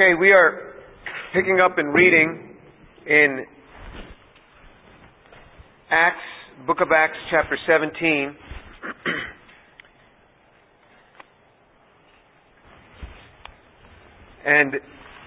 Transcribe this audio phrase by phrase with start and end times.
[0.00, 0.80] Okay, we are
[1.34, 2.56] picking up and reading
[3.06, 3.44] in
[5.90, 6.16] Acts,
[6.66, 8.00] book of Acts, chapter 17.
[14.46, 14.72] and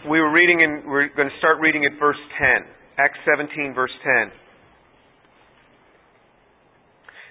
[0.10, 2.66] we were reading in, we're going to start reading at verse 10.
[2.98, 4.32] Acts 17, verse 10.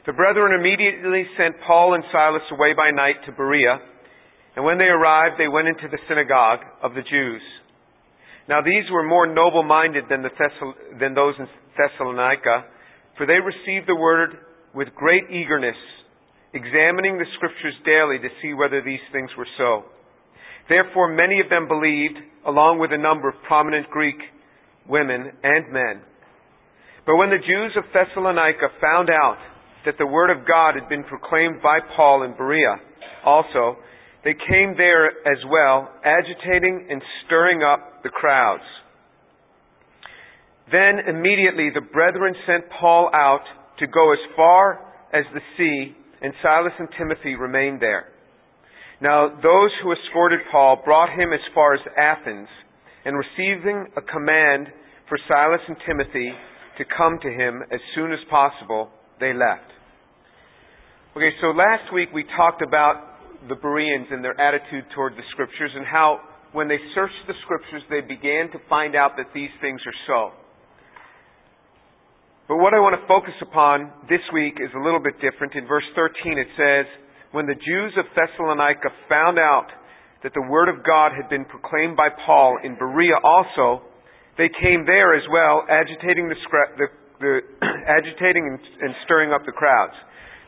[0.06, 3.80] The brethren immediately sent Paul and Silas away by night to Berea
[4.56, 7.42] and when they arrived, they went into the synagogue of the Jews.
[8.48, 12.64] Now these were more noble minded than, Thessal- than those in Thessalonica,
[13.16, 14.36] for they received the word
[14.74, 15.76] with great eagerness,
[16.52, 19.84] examining the scriptures daily to see whether these things were so.
[20.68, 24.18] Therefore many of them believed, along with a number of prominent Greek
[24.88, 26.02] women and men.
[27.06, 29.38] But when the Jews of Thessalonica found out
[29.84, 32.76] that the word of God had been proclaimed by Paul in Berea
[33.24, 33.78] also,
[34.24, 38.62] they came there as well, agitating and stirring up the crowds.
[40.70, 43.42] Then immediately the brethren sent Paul out
[43.80, 44.80] to go as far
[45.12, 48.06] as the sea, and Silas and Timothy remained there.
[49.00, 52.48] Now those who escorted Paul brought him as far as Athens,
[53.04, 54.68] and receiving a command
[55.08, 56.30] for Silas and Timothy
[56.78, 59.68] to come to him as soon as possible, they left.
[61.16, 63.11] Okay, so last week we talked about
[63.48, 66.20] the Bereans and their attitude toward the Scriptures and how,
[66.52, 70.36] when they searched the Scriptures, they began to find out that these things are so.
[72.48, 75.54] But what I want to focus upon this week is a little bit different.
[75.54, 76.86] In verse 13 it says,
[77.30, 79.70] When the Jews of Thessalonica found out
[80.22, 83.82] that the Word of God had been proclaimed by Paul in Berea also,
[84.38, 86.36] they came there as well, agitating the,
[86.78, 86.86] the,
[87.20, 87.32] the
[87.88, 89.94] agitating and, and stirring up the crowds.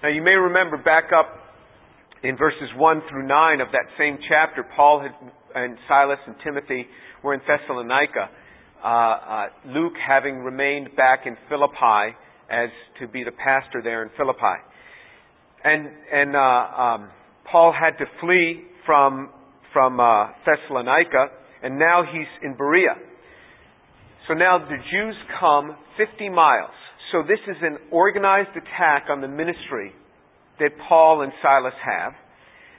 [0.02, 1.43] Now you may remember back up
[2.24, 5.12] in verses 1 through 9 of that same chapter, Paul had,
[5.54, 6.86] and Silas and Timothy
[7.22, 8.30] were in Thessalonica.
[8.82, 12.16] Uh, uh, Luke having remained back in Philippi
[12.50, 14.56] as to be the pastor there in Philippi.
[15.64, 17.10] And, and uh, um,
[17.50, 19.28] Paul had to flee from,
[19.74, 21.26] from uh, Thessalonica,
[21.62, 22.96] and now he's in Berea.
[24.28, 26.72] So now the Jews come 50 miles.
[27.12, 29.92] So this is an organized attack on the ministry
[30.60, 32.12] that Paul and Silas have.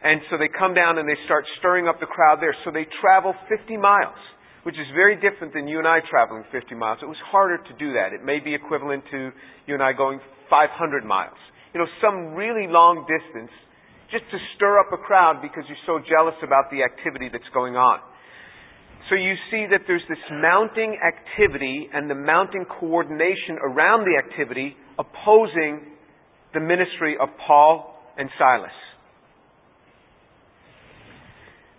[0.04, 2.56] And so they come down and they start stirring up the crowd there.
[2.64, 4.20] So they travel 50 miles,
[4.64, 7.00] which is very different than you and I traveling 50 miles.
[7.02, 8.14] It was harder to do that.
[8.14, 9.32] It may be equivalent to
[9.66, 10.20] you and I going
[10.50, 11.38] 500 miles.
[11.74, 13.52] You know, some really long distance
[14.12, 17.76] just to stir up a crowd because you're so jealous about the activity that's going
[17.76, 18.00] on.
[19.10, 24.78] So you see that there's this mounting activity and the mounting coordination around the activity
[24.98, 25.95] opposing
[26.56, 28.72] the ministry of Paul and Silas.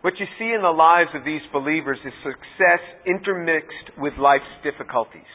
[0.02, 5.26] What you see in the lives of these believers is success intermixed with life's difficulties.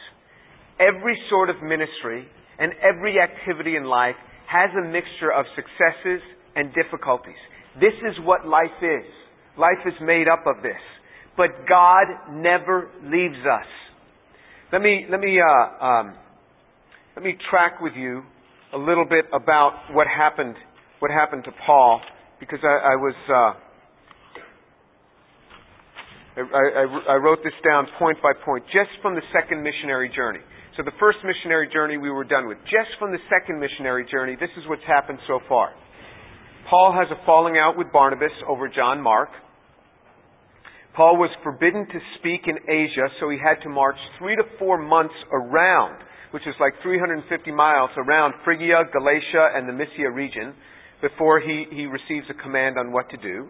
[0.80, 2.24] Every sort of ministry
[2.58, 4.16] and every activity in life
[4.48, 6.22] has a mixture of successes
[6.56, 7.36] and difficulties.
[7.80, 9.04] This is what life is.
[9.58, 10.80] Life is made up of this.
[11.36, 13.68] But God never leaves us.
[14.72, 16.14] Let me, let me, uh, um,
[17.16, 18.22] let me track with you
[18.72, 20.56] a little bit about what happened,
[21.00, 22.00] what happened to Paul,
[22.40, 23.52] because I, I was, uh,
[26.40, 30.40] I, I, I wrote this down point by point, just from the second missionary journey.
[30.76, 32.56] So the first missionary journey we were done with.
[32.64, 35.74] Just from the second missionary journey, this is what's happened so far.
[36.70, 39.28] Paul has a falling out with Barnabas over John Mark.
[40.96, 44.78] Paul was forbidden to speak in Asia, so he had to march three to four
[44.78, 46.00] months around
[46.32, 50.54] which is like 350 miles around Phrygia, Galatia, and the Mysia region
[51.00, 53.48] before he, he receives a command on what to do.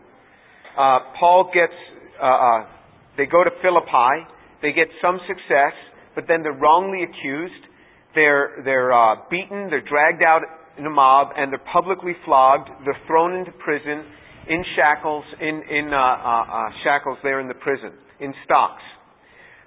[0.77, 1.75] Uh, Paul gets,
[2.21, 2.67] uh, uh,
[3.17, 4.27] they go to Philippi,
[4.63, 5.75] they get some success,
[6.15, 7.63] but then they're wrongly accused,
[8.15, 10.43] they're, they're uh, beaten, they're dragged out
[10.79, 14.05] in a mob, and they're publicly flogged, they're thrown into prison
[14.49, 18.83] in shackles, in, in uh, uh, shackles there in the prison, in stocks.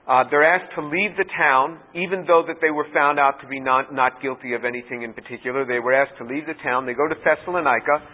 [0.06, 3.48] Uh, they're asked to leave the town, even though that they were found out to
[3.48, 5.66] be not, not guilty of anything in particular.
[5.66, 6.86] They were asked to leave the town.
[6.86, 8.06] They go to Thessalonica.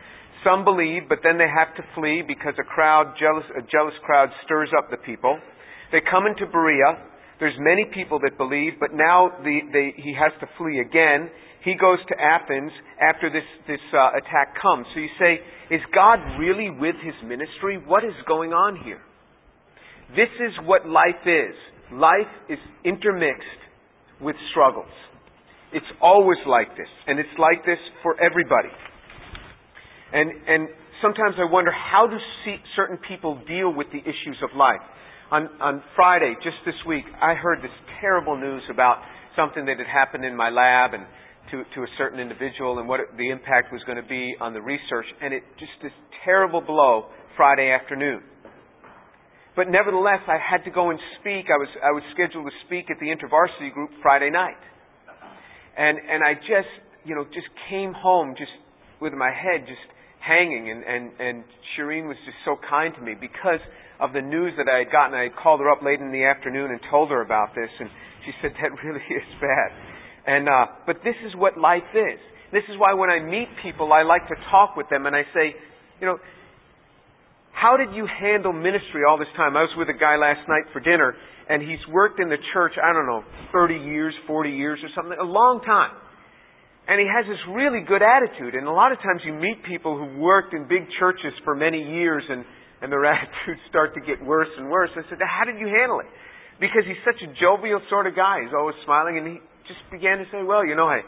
[0.44, 4.32] Some believe, but then they have to flee because a crowd, jealous, a jealous crowd
[4.46, 5.38] stirs up the people.
[5.92, 7.12] They come into Berea.
[7.44, 11.30] There's many people that believe, but now the, they, he has to flee again.
[11.66, 12.72] He goes to Athens
[13.04, 14.88] after this, this uh, attack comes.
[14.96, 15.44] So you say,
[15.76, 17.78] is God really with his ministry?
[17.84, 19.02] What is going on here?
[20.16, 21.56] This is what life is.
[21.92, 23.62] Life is intermixed
[24.22, 24.92] with struggles.
[25.74, 28.72] It's always like this, and it's like this for everybody.
[30.14, 30.68] And, and
[31.02, 32.18] sometimes I wonder how do
[32.76, 34.84] certain people deal with the issues of life?
[35.32, 37.72] On, on Friday, just this week, I heard this
[38.02, 38.98] terrible news about
[39.36, 41.06] something that had happened in my lab and
[41.52, 44.54] to, to a certain individual and what it, the impact was going to be on
[44.54, 45.06] the research.
[45.22, 45.92] And it just this
[46.26, 48.22] terrible blow Friday afternoon.
[49.56, 51.52] But nevertheless, I had to go and speak.
[51.52, 54.60] I was, I was scheduled to speak at the InterVarsity group Friday night.
[55.78, 56.72] And, and I just,
[57.04, 58.52] you know, just came home just
[59.02, 59.82] with my head just
[60.22, 61.44] hanging and, and, and
[61.74, 63.60] Shireen was just so kind to me because
[64.00, 65.18] of the news that I had gotten.
[65.18, 67.90] I had called her up late in the afternoon and told her about this and
[68.26, 69.70] she said, that really is bad.
[70.28, 72.22] And, uh, but this is what life is.
[72.54, 75.24] This is why when I meet people, I like to talk with them and I
[75.34, 75.58] say,
[76.00, 76.20] you know,
[77.52, 79.56] how did you handle ministry all this time?
[79.56, 81.14] I was with a guy last night for dinner,
[81.50, 85.18] and he's worked in the church, I don't know, 30 years, 40 years or something,
[85.20, 85.92] a long time.
[86.88, 88.56] And he has this really good attitude.
[88.56, 91.78] And a lot of times you meet people who've worked in big churches for many
[91.78, 92.44] years, and,
[92.82, 94.90] and their attitudes start to get worse and worse.
[94.98, 96.10] I said, How did you handle it?
[96.60, 98.42] Because he's such a jovial sort of guy.
[98.44, 99.38] He's always smiling, and he
[99.70, 101.06] just began to say, Well, you know, I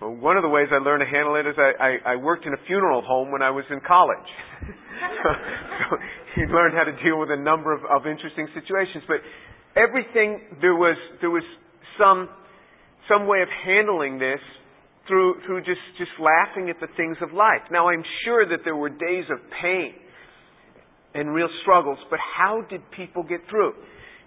[0.00, 2.44] well, one of the ways I learned to handle it is I, I, I worked
[2.44, 4.28] in a funeral home when I was in college.
[5.22, 5.28] so,
[5.88, 5.96] so
[6.36, 9.04] you learn how to deal with a number of, of interesting situations.
[9.08, 9.24] But
[9.72, 11.44] everything there was there was
[11.96, 12.28] some
[13.08, 14.40] some way of handling this
[15.08, 17.64] through through just just laughing at the things of life.
[17.70, 19.94] Now I'm sure that there were days of pain
[21.14, 23.72] and real struggles, but how did people get through?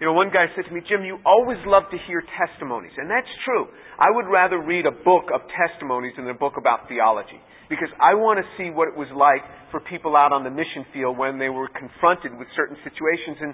[0.00, 2.96] You know, one guy said to me, Jim, you always love to hear testimonies.
[2.96, 3.68] And that's true.
[4.00, 7.36] I would rather read a book of testimonies than a book about theology.
[7.68, 10.88] Because I want to see what it was like for people out on the mission
[10.96, 13.52] field when they were confronted with certain situations and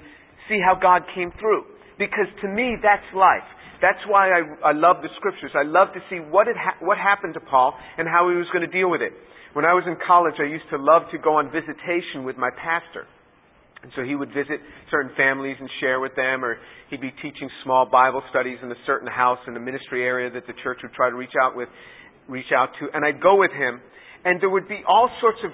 [0.49, 1.67] see how God came through.
[1.99, 3.45] Because to me, that's life.
[3.83, 5.51] That's why I, I love the scriptures.
[5.53, 8.65] I love to see what, ha- what happened to Paul and how he was going
[8.65, 9.13] to deal with it.
[9.53, 12.55] When I was in college, I used to love to go on visitation with my
[12.55, 13.11] pastor.
[13.82, 14.58] And so he would visit
[14.90, 16.56] certain families and share with them, or
[16.90, 20.46] he'd be teaching small Bible studies in a certain house in the ministry area that
[20.46, 21.69] the church would try to reach out with,
[22.28, 22.88] reach out to.
[22.93, 23.81] And I'd go with him,
[24.25, 25.50] and there would be all sorts of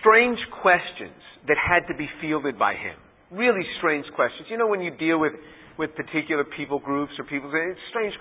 [0.00, 1.16] strange questions
[1.46, 2.98] that had to be fielded by him.
[3.30, 4.48] Really strange questions.
[4.50, 5.32] You know, when you deal with
[5.78, 8.12] with particular people groups or people, it's strange.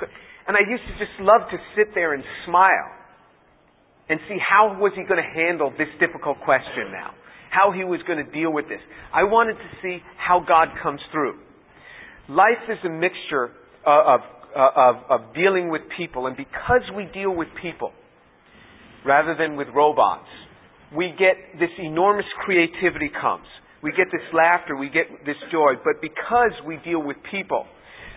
[0.48, 2.94] And I used to just love to sit there and smile
[4.10, 7.18] and see how was he going to handle this difficult question now
[7.58, 8.82] how he was going to deal with this.
[9.14, 11.40] I wanted to see how God comes through.
[12.30, 13.52] Life is a mixture
[13.86, 14.20] uh, of,
[14.56, 17.92] of, of, of dealing with people, and because we deal with people
[19.06, 20.28] rather than with robots,
[20.96, 23.48] we get this enormous creativity comes.
[23.82, 27.66] We get this laughter, we get this joy, but because we deal with people,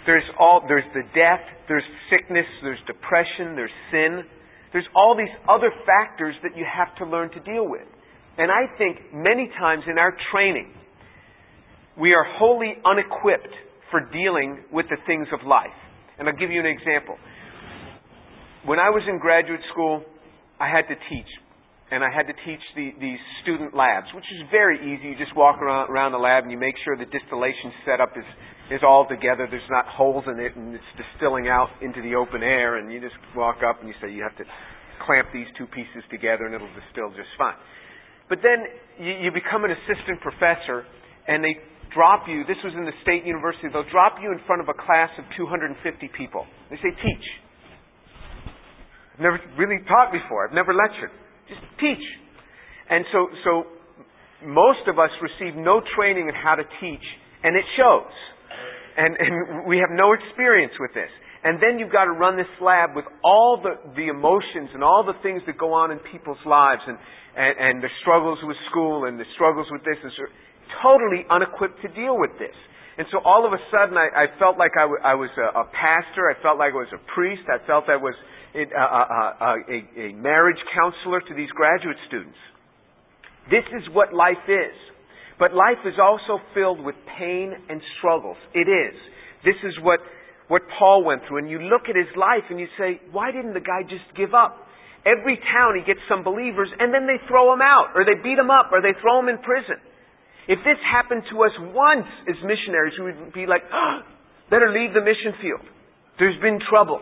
[0.06, 4.25] there's all there's the death, there's sickness, there's depression, there's sin.
[4.72, 7.86] There's all these other factors that you have to learn to deal with.
[8.38, 10.73] And I think many times in our training,
[11.99, 13.55] we are wholly unequipped
[13.91, 15.75] for dealing with the things of life.
[16.19, 17.17] And I'll give you an example.
[18.65, 20.05] When I was in graduate school,
[20.61, 21.31] I had to teach.
[21.91, 25.11] And I had to teach the, these student labs, which is very easy.
[25.11, 28.29] You just walk around, around the lab and you make sure the distillation setup is,
[28.71, 29.49] is all together.
[29.50, 32.79] There's not holes in it and it's distilling out into the open air.
[32.79, 34.47] And you just walk up and you say, you have to
[35.03, 37.59] clamp these two pieces together and it'll distill just fine.
[38.31, 38.62] But then
[39.03, 40.87] you, you become an assistant professor,
[41.27, 41.59] and they
[41.93, 42.46] drop you.
[42.46, 43.67] This was in the state university.
[43.69, 45.75] They'll drop you in front of a class of 250
[46.17, 46.46] people.
[46.70, 47.27] They say, teach.
[49.19, 50.46] I've never really taught before.
[50.46, 51.10] I've never lectured.
[51.51, 52.06] Just teach.
[52.89, 53.53] And so, so
[54.46, 57.06] most of us receive no training in how to teach,
[57.43, 58.15] and it shows.
[58.96, 61.10] And, and we have no experience with this.
[61.43, 65.05] And then you've got to run this lab with all the, the emotions and all
[65.05, 66.82] the things that go on in people's lives.
[66.87, 66.99] And,
[67.37, 70.29] and, and the struggles with school and the struggles with this and so,
[70.82, 72.55] totally unequipped to deal with this.
[72.99, 75.65] And so all of a sudden I, I felt like I, w- I was a,
[75.65, 76.29] a pastor.
[76.29, 77.49] I felt like I was a priest.
[77.49, 78.15] I felt I was
[78.53, 78.93] a, a,
[79.41, 82.37] a, a marriage counselor to these graduate students.
[83.49, 84.77] This is what life is.
[85.39, 88.37] But life is also filled with pain and struggles.
[88.53, 88.94] It is.
[89.44, 90.01] This is what,
[90.50, 91.46] what Paul went through.
[91.46, 94.34] And you look at his life and you say, why didn't the guy just give
[94.34, 94.66] up?
[95.06, 98.36] Every town he gets some believers and then they throw him out or they beat
[98.36, 99.78] him up or they throw him in prison.
[100.50, 104.02] If this happened to us once as missionaries, we would be like, oh,
[104.50, 105.62] better leave the mission field.
[106.19, 106.98] There's been trouble.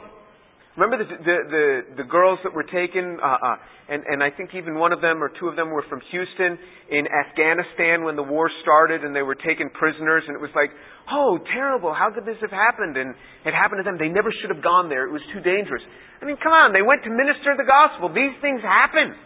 [0.78, 1.66] Remember the the the,
[2.02, 5.18] the girls that were taken, uh, uh, and and I think even one of them
[5.18, 6.54] or two of them were from Houston
[6.87, 10.70] in Afghanistan when the war started, and they were taken prisoners, and it was like,
[11.11, 11.90] oh, terrible!
[11.90, 12.94] How could this have happened?
[12.94, 13.11] And
[13.42, 13.99] it happened to them.
[13.99, 15.02] They never should have gone there.
[15.02, 15.82] It was too dangerous.
[16.23, 16.70] I mean, come on!
[16.70, 18.14] They went to minister the gospel.
[18.14, 19.18] These things happen.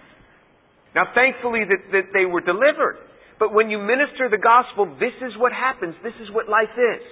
[0.96, 2.96] Now, thankfully, that that they were delivered.
[3.36, 6.00] But when you minister the gospel, this is what happens.
[6.00, 7.04] This is what life is.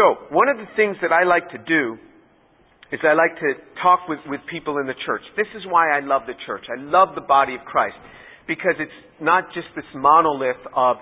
[0.00, 2.00] So, one of the things that I like to do
[2.92, 3.52] is I like to
[3.82, 5.22] talk with, with people in the church.
[5.36, 6.64] This is why I love the church.
[6.70, 7.96] I love the body of Christ.
[8.46, 8.90] Because it's
[9.20, 10.96] not just this monolith of,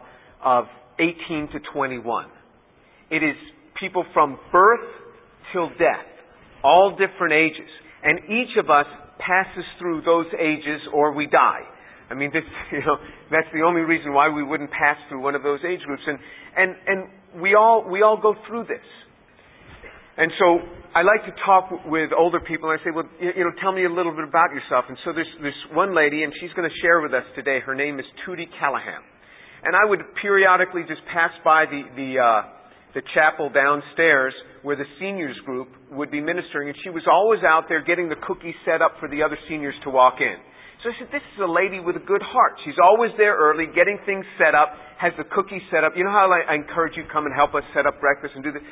[0.44, 0.64] of
[0.98, 2.26] 18 to 21.
[3.10, 3.36] It is
[3.80, 4.88] people from birth
[5.52, 6.06] till death,
[6.64, 7.70] all different ages.
[8.02, 8.86] And each of us
[9.18, 11.62] passes through those ages or we die.
[12.10, 12.96] I mean, this, you know,
[13.30, 16.02] that's the only reason why we wouldn't pass through one of those age groups.
[16.06, 16.18] And,
[16.56, 18.84] and, and we all, we all go through this.
[20.16, 20.64] And so
[20.96, 23.84] I like to talk with older people and I say, well, you know, tell me
[23.84, 24.88] a little bit about yourself.
[24.88, 27.60] And so there's this one lady and she's going to share with us today.
[27.60, 29.04] Her name is Tootie Callahan.
[29.64, 32.56] And I would periodically just pass by the, the, uh,
[32.96, 34.32] the chapel downstairs
[34.64, 38.18] where the seniors group would be ministering, and she was always out there getting the
[38.24, 40.34] cookies set up for the other seniors to walk in.
[40.82, 42.56] So I said, This is a lady with a good heart.
[42.64, 45.92] She's always there early, getting things set up, has the cookies set up.
[45.94, 48.34] You know how I, I encourage you to come and help us set up breakfast
[48.34, 48.64] and do this?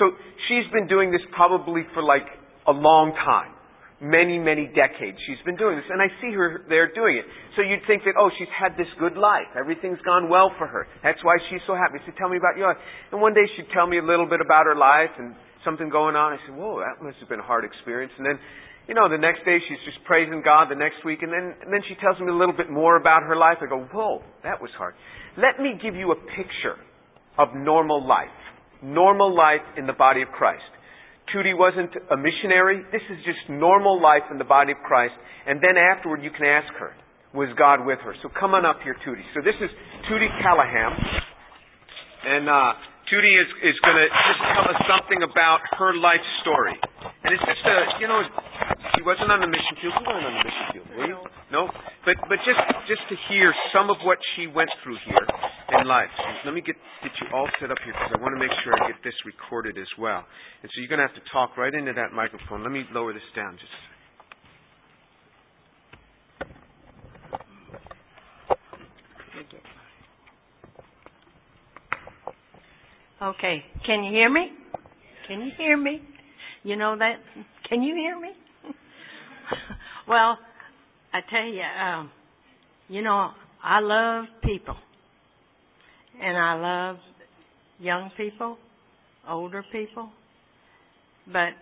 [0.00, 0.16] So
[0.48, 2.26] she's been doing this probably for like
[2.66, 3.60] a long time
[4.00, 5.84] many, many decades she's been doing this.
[5.92, 7.28] And I see her there doing it.
[7.54, 9.52] So you'd think that, oh, she's had this good life.
[9.52, 10.88] Everything's gone well for her.
[11.04, 12.00] That's why she's so happy.
[12.08, 12.80] She tell me about your life.
[13.12, 15.36] And one day she'd tell me a little bit about her life and
[15.68, 16.32] something going on.
[16.32, 18.12] I said, whoa, that must have been a hard experience.
[18.16, 18.40] And then,
[18.88, 21.20] you know, the next day she's just praising God the next week.
[21.20, 23.60] And then, and then she tells me a little bit more about her life.
[23.60, 24.96] I go, whoa, that was hard.
[25.36, 26.80] Let me give you a picture
[27.36, 28.32] of normal life.
[28.82, 30.64] Normal life in the body of Christ.
[31.34, 32.82] Tootie wasn't a missionary.
[32.90, 35.14] This is just normal life in the body of Christ.
[35.46, 36.92] And then afterward, you can ask her,
[37.32, 38.14] was God with her?
[38.22, 39.26] So come on up here, Tootie.
[39.34, 39.70] So this is
[40.10, 40.92] Tootie Callahan.
[42.26, 42.72] And uh,
[43.10, 46.78] Tootie is, is going to just tell us something about her life story.
[47.26, 48.22] And it's just a, you know,
[48.94, 49.98] she wasn't on the mission field.
[49.98, 51.18] You weren't on the mission field, were you?
[51.50, 51.66] No?
[52.06, 55.26] But, but just, just to hear some of what she went through here
[55.74, 56.14] in life.
[56.46, 58.78] let me get, get you all set up here because I want to make sure
[58.78, 60.22] I get this recorded as well.
[60.62, 62.62] And so you're going to have to talk right into that microphone.
[62.62, 63.90] Let me lower this down just a second.
[73.22, 73.62] Okay.
[73.84, 74.48] Can you hear me?
[75.28, 76.00] Can you hear me?
[76.62, 77.16] You know that?
[77.68, 78.30] Can you hear me?
[80.08, 80.38] well,
[81.12, 82.10] I tell you, um,
[82.88, 83.30] you know,
[83.62, 84.74] I love people.
[86.22, 86.96] And I love
[87.78, 88.56] young people,
[89.28, 90.08] older people.
[91.26, 91.52] But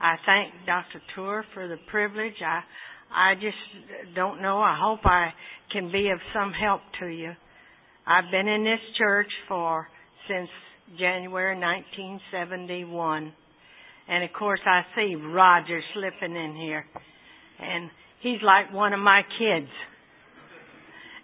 [0.00, 1.00] I thank Dr.
[1.14, 2.34] Tour for the privilege.
[2.44, 2.60] I
[3.14, 4.58] I just don't know.
[4.58, 5.32] I hope I
[5.70, 7.32] can be of some help to you.
[8.06, 9.86] I've been in this church for
[10.28, 10.48] since
[10.98, 13.32] January 1971.
[14.08, 16.84] And of course I see Roger slipping in here.
[17.60, 17.90] And
[18.22, 19.70] he's like one of my kids.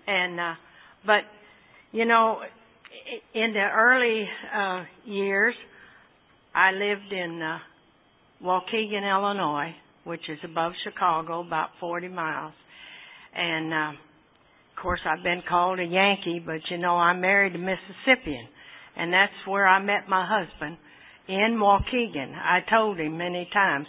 [0.07, 0.55] And uh
[1.05, 1.23] but
[1.93, 2.41] you know,
[3.35, 5.55] in the early uh, years,
[6.55, 7.59] I lived in uh,
[8.45, 12.53] Waukegan, Illinois, which is above Chicago, about 40 miles.
[13.35, 17.59] And uh, of course, I've been called a Yankee, but you know, I'm married a
[17.59, 18.47] Mississippian,
[18.99, 20.77] and that's where I met my husband
[21.29, 22.35] in Waukegan.
[22.35, 23.87] I told him many times,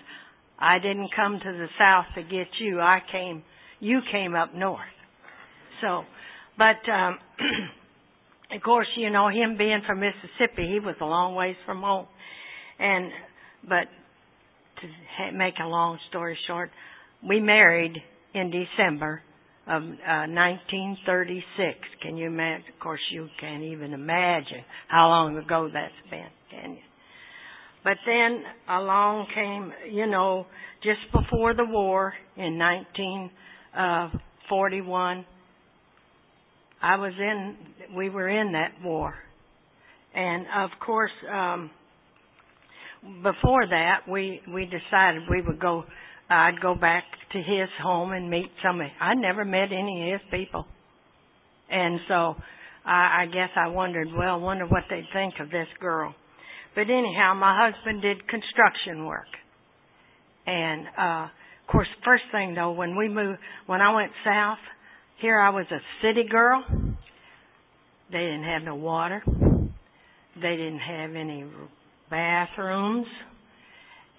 [0.60, 2.80] I didn't come to the South to get you.
[2.80, 3.44] I came,
[3.80, 4.80] you came up north.
[5.82, 6.04] So,
[6.58, 7.18] but um,
[8.56, 12.08] of course, you know, him being from Mississippi, he was a long ways from home.
[12.78, 13.12] And,
[13.63, 13.88] but
[14.82, 16.70] to make a long story short,
[17.28, 17.98] we married
[18.34, 19.22] in December
[19.68, 21.78] of uh, 1936.
[22.01, 22.66] Can you imagine?
[22.74, 26.82] Of course, you can't even imagine how long ago that's been, can you?
[27.84, 30.46] But then along came, you know,
[30.84, 35.25] just before the war in 1941,
[36.82, 37.58] I was in,
[37.96, 39.13] we were in that war.
[40.13, 41.72] And of course, um,
[43.24, 45.86] before that, we, we decided we would go,
[46.29, 48.91] I'd go back to his home and meet somebody.
[49.00, 50.65] I never met any of his people.
[51.69, 52.36] And so
[52.86, 56.13] I, I guess I wondered, well, wonder what they'd think of this girl.
[56.75, 59.27] But anyhow, my husband did construction work.
[60.45, 64.59] And, uh, of course, first thing though, when we moved, when I went south,
[65.21, 66.63] here I was a city girl.
[68.12, 69.21] They didn't have no water.
[69.25, 71.45] They didn't have any
[72.09, 73.07] bathrooms.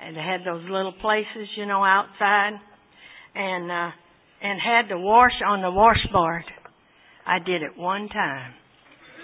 [0.02, 2.59] And they had those little places, you know, outside.
[3.35, 3.90] And, uh,
[4.42, 6.45] and had to wash on the washboard.
[7.26, 8.54] I did it one time.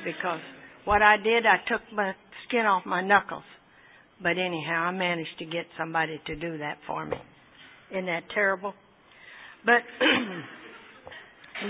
[0.04, 0.40] Because
[0.84, 2.12] what I did, I took my
[2.46, 3.42] skin off my knuckles.
[4.22, 7.16] But anyhow, I managed to get somebody to do that for me.
[7.90, 8.74] Isn't that terrible?
[9.64, 9.82] But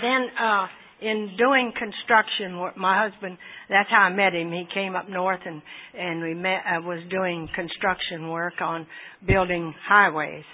[0.03, 0.67] then uh
[1.01, 3.37] in doing construction work, my husband,
[3.69, 4.51] that's how I met him.
[4.51, 5.61] He came up north and,
[5.99, 8.87] and we met, I was doing construction work on
[9.27, 10.45] building highways.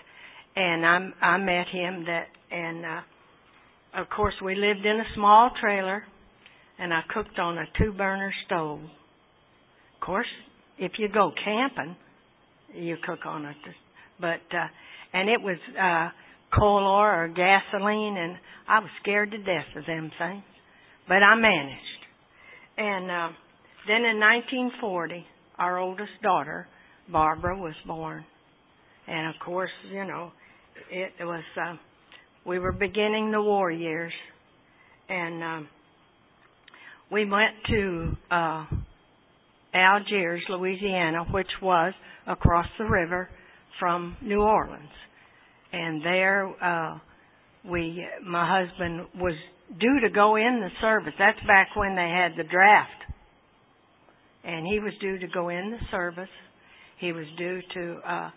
[0.57, 5.51] And I'm, I met him that, and, uh, of course we lived in a small
[5.61, 6.03] trailer
[6.79, 8.81] and I cooked on a two burner stove.
[8.81, 10.27] Of course,
[10.79, 11.97] if you go camping,
[12.75, 13.57] you cook on it.
[14.21, 14.67] But, uh,
[15.13, 16.09] and it was, uh,
[16.59, 18.37] coal oil or gasoline, and
[18.69, 20.43] I was scared to death of them things.
[21.09, 21.81] But I managed.
[22.79, 23.29] And uh,
[23.87, 25.25] then in 1940,
[25.59, 26.67] our oldest daughter,
[27.11, 28.25] Barbara, was born.
[29.07, 30.33] And of course, you know,
[30.91, 31.75] it was, uh,
[32.47, 34.13] we were beginning the war years.
[35.09, 35.69] And um,
[37.11, 38.65] we went to uh,
[39.75, 41.93] Algiers, Louisiana, which was
[42.27, 43.29] across the river
[43.79, 44.89] from New Orleans
[45.73, 46.99] and there uh
[47.69, 49.35] we my husband was
[49.81, 51.15] due to go in the service.
[51.19, 52.91] That's back when they had the draft.
[54.45, 56.29] And he was due to go in the service.
[56.99, 58.31] He was due to uh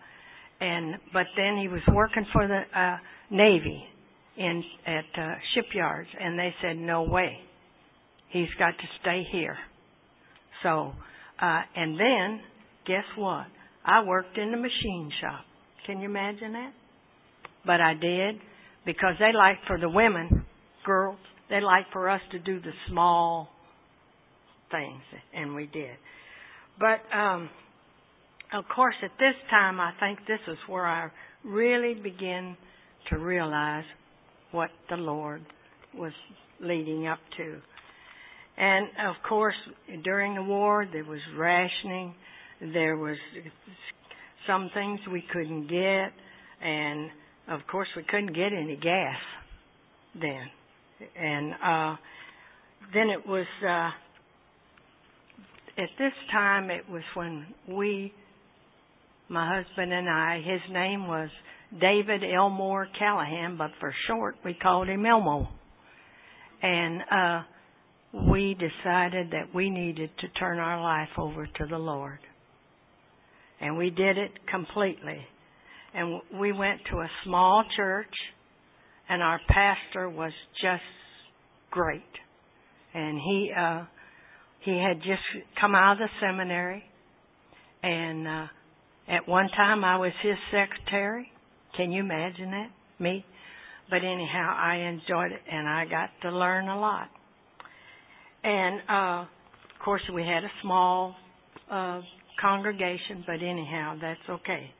[0.61, 2.97] and but then he was working for the uh
[3.29, 3.83] Navy
[4.37, 7.39] in at uh shipyards and they said no way.
[8.29, 9.57] He's got to stay here.
[10.63, 10.93] So
[11.41, 12.41] uh and then
[12.85, 13.47] guess what?
[13.83, 15.41] I worked in the machine shop.
[15.85, 16.73] Can you imagine that?
[17.65, 18.35] But I did
[18.85, 20.45] because they like for the women,
[20.85, 21.17] girls,
[21.49, 23.49] they like for us to do the small
[24.71, 25.01] things,
[25.33, 25.95] and we did.
[26.79, 27.49] But um,
[28.53, 31.09] of course, at this time, I think this is where I
[31.43, 32.55] really begin
[33.09, 33.85] to realize
[34.51, 35.41] what the Lord
[35.93, 36.13] was
[36.59, 37.57] leading up to.
[38.57, 39.55] And of course,
[40.03, 42.15] during the war, there was rationing.
[42.61, 43.17] There was
[44.47, 46.13] some things we couldn't get,
[46.65, 47.09] and
[47.47, 49.17] of course, we couldn't get any gas
[50.19, 50.49] then.
[51.15, 51.95] And uh,
[52.93, 53.89] then it was, uh,
[55.81, 58.13] at this time, it was when we,
[59.29, 61.29] my husband and I, his name was
[61.79, 65.49] David Elmore Callahan, but for short, we called him Elmo.
[66.61, 67.41] And uh,
[68.31, 72.19] we decided that we needed to turn our life over to the Lord.
[73.61, 75.25] And we did it completely
[75.95, 78.13] and we went to a small church
[79.07, 80.83] and our pastor was just
[81.71, 82.01] great.
[82.93, 83.83] And he uh
[84.63, 85.21] he had just
[85.59, 86.83] come out of the seminary
[87.81, 88.47] and uh
[89.07, 91.31] at one time I was his secretary.
[91.77, 92.69] Can you imagine that?
[92.99, 93.25] Me?
[93.89, 97.07] But anyhow I enjoyed it and I got to learn a lot.
[98.43, 101.15] And uh of course we had a small
[101.71, 102.01] uh
[102.41, 104.71] congregation but anyhow that's okay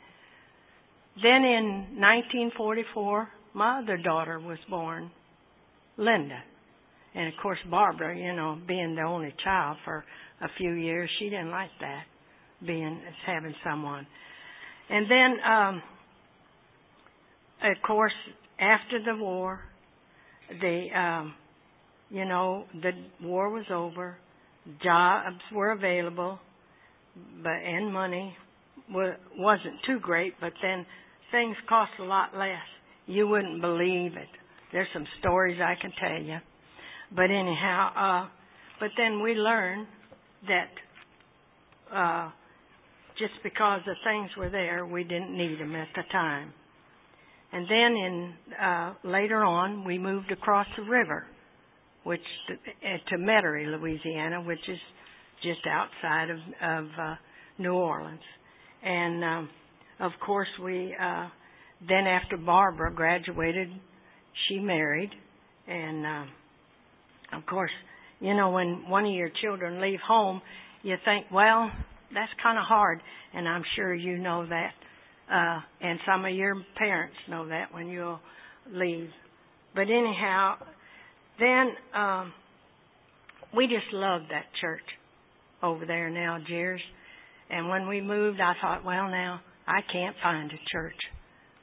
[1.21, 1.65] then in
[1.99, 5.11] 1944, my other daughter was born,
[5.97, 6.39] Linda.
[7.13, 10.03] And of course, Barbara, you know, being the only child for
[10.41, 12.03] a few years, she didn't like that,
[12.65, 14.05] being having someone.
[14.89, 15.81] And then, um,
[17.63, 18.13] of course,
[18.59, 19.61] after the war,
[20.49, 21.33] the, um,
[22.09, 24.17] you know, the war was over,
[24.83, 26.39] jobs were available,
[27.41, 28.35] but and money
[28.89, 30.33] wasn't too great.
[30.41, 30.85] But then
[31.35, 32.63] things cost a lot less.
[33.07, 34.31] You wouldn't believe it.
[34.71, 36.37] There's some stories I can tell you.
[37.13, 38.29] But anyhow, uh,
[38.79, 39.87] but then we learned
[40.47, 42.31] that uh,
[43.19, 46.53] just because the things were there, we didn't need them at the time.
[47.51, 51.25] And then in uh, later on, we moved across the river,
[52.03, 54.79] which to, uh, to Metairie, Louisiana, which is
[55.43, 57.15] just outside of, of uh,
[57.59, 58.19] New Orleans.
[58.83, 59.49] And um,
[59.99, 61.27] of course, we uh,
[61.87, 63.69] then after Barbara graduated,
[64.47, 65.11] she married,
[65.67, 67.71] and uh, of course,
[68.19, 70.41] you know when one of your children leave home,
[70.83, 71.71] you think, well,
[72.13, 72.99] that's kind of hard,
[73.33, 74.71] and I'm sure you know that,
[75.31, 78.17] uh, and some of your parents know that when you
[78.71, 79.09] leave.
[79.73, 80.55] But anyhow,
[81.39, 82.33] then um,
[83.55, 84.81] we just loved that church
[85.61, 86.81] over there in Algiers.
[87.49, 90.97] And when we moved, I thought, well, now I can't find a church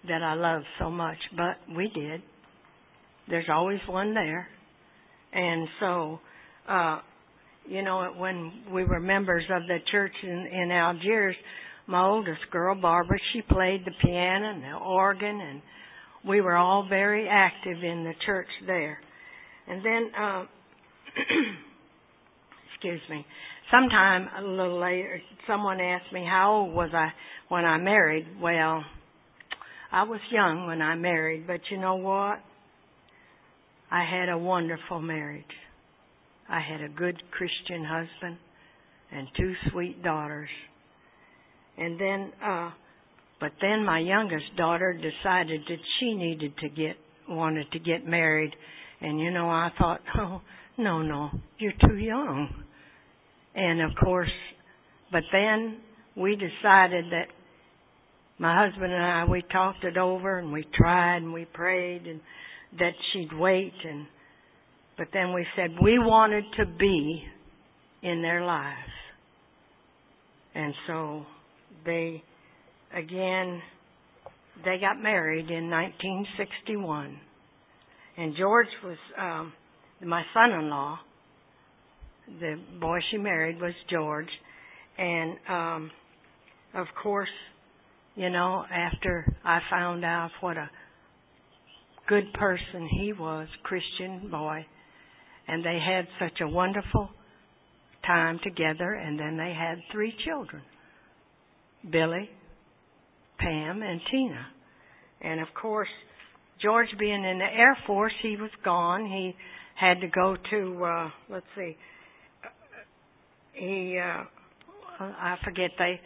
[0.08, 2.22] that I love so much, but we did.
[3.28, 4.48] There's always one there.
[5.32, 6.18] And so,
[6.68, 7.00] uh,
[7.66, 11.36] you know, when we were members of the church in, in Algiers,
[11.86, 15.62] my oldest girl, Barbara, she played the piano and the organ, and
[16.26, 18.98] we were all very active in the church there.
[19.68, 20.44] And then, uh,
[22.74, 23.24] excuse me,
[23.72, 27.08] sometime a little later, someone asked me how old was I
[27.48, 28.26] when I married.
[28.40, 28.84] Well,
[29.90, 32.38] I was young when I married, but you know what?
[33.90, 35.44] I had a wonderful marriage.
[36.48, 38.38] I had a good Christian husband
[39.10, 40.48] and two sweet daughters.
[41.76, 42.70] And then, uh,
[43.40, 46.96] but then my youngest daughter decided that she needed to get,
[47.28, 48.52] wanted to get married.
[49.00, 50.40] And you know, I thought, oh,
[50.78, 52.64] no, no, you're too young.
[53.54, 54.30] And of course,
[55.10, 55.78] but then
[56.16, 57.26] we decided that
[58.38, 62.20] my husband and I, we talked it over and we tried and we prayed and
[62.78, 64.06] that she'd wait and,
[64.96, 67.22] but then we said we wanted to be
[68.02, 68.76] in their lives.
[70.54, 71.24] And so
[71.84, 72.22] they,
[72.94, 73.62] again,
[74.64, 77.18] they got married in 1961.
[78.16, 79.52] And George was, um,
[80.04, 80.98] my son-in-law.
[82.40, 84.28] The boy she married was George.
[84.98, 85.90] And, um,
[86.74, 87.28] of course,
[88.14, 90.70] you know, after I found out what a
[92.08, 94.66] good person he was, Christian boy,
[95.48, 97.10] and they had such a wonderful
[98.06, 100.62] time together, and then they had three children
[101.90, 102.28] Billy,
[103.38, 104.46] Pam, and Tina.
[105.20, 105.88] And of course,
[106.60, 109.06] George being in the Air Force, he was gone.
[109.06, 109.34] He
[109.74, 111.76] had to go to, uh, let's see,
[113.52, 114.24] he, uh,
[115.00, 116.00] I forget, they,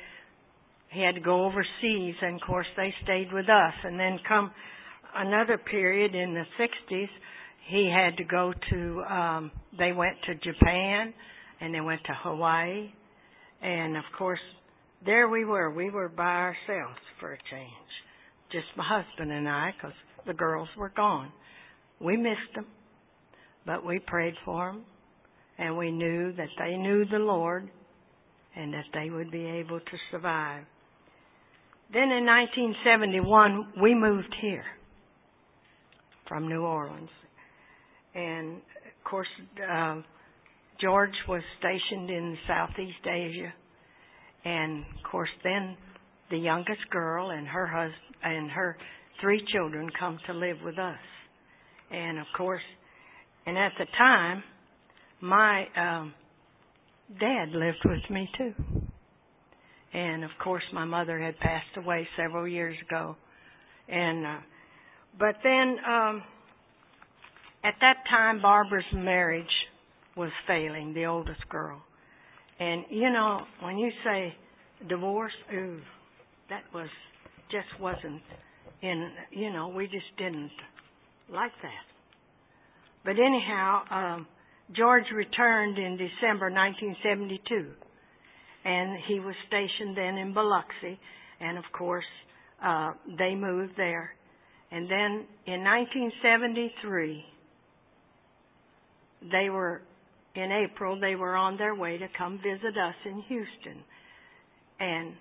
[0.91, 3.75] he had to go overseas, and of course they stayed with us.
[3.85, 4.51] And then come
[5.15, 7.09] another period in the 60s,
[7.69, 11.13] he had to go to, um, they went to Japan,
[11.61, 12.93] and they went to Hawaii.
[13.63, 14.41] And of course,
[15.05, 15.71] there we were.
[15.71, 17.71] We were by ourselves for a change.
[18.53, 21.33] Just my husband and I, because the girls were gone.
[22.01, 22.67] We missed them,
[23.65, 24.85] but we prayed for them,
[25.59, 27.71] and we knew that they knew the Lord
[28.55, 30.65] and that they would be able to survive.
[31.93, 34.65] Then in 1971, we moved here
[36.29, 37.11] from New Orleans.
[38.15, 39.29] And of course,
[39.71, 39.97] uh,
[40.81, 43.53] George was stationed in Southeast Asia,
[44.45, 45.77] and of course, then
[46.31, 48.77] the youngest girl and her husband and her
[49.21, 50.99] three children come to live with us.
[51.91, 52.63] And of course,
[53.47, 54.43] and at the time,
[55.21, 56.15] my um,
[57.19, 58.55] dad lived with me too.
[59.93, 63.17] And of course, my mother had passed away several years ago.
[63.89, 64.39] And uh,
[65.19, 66.23] but then um,
[67.65, 69.45] at that time, Barbara's marriage
[70.17, 71.81] was failing, the oldest girl.
[72.59, 74.35] And you know, when you say
[74.89, 75.81] divorce, ooh,
[76.51, 76.89] that was
[77.51, 78.23] just wasn't
[78.83, 79.11] in.
[79.31, 80.51] You know, we just didn't
[81.33, 81.85] like that.
[83.05, 84.27] But anyhow, um,
[84.75, 87.71] George returned in December 1972,
[88.65, 90.99] and he was stationed then in Biloxi,
[91.41, 92.05] and of course,
[92.65, 94.11] uh, they moved there.
[94.73, 97.25] And then in 1973,
[99.31, 99.83] they were
[100.35, 103.83] in April, they were on their way to come visit us in Houston.
[104.81, 105.13] And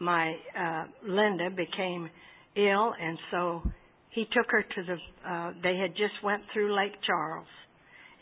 [0.00, 2.08] my uh, Linda became
[2.56, 3.62] ill, and so
[4.10, 5.28] he took her to the.
[5.28, 7.46] Uh, they had just went through Lake Charles,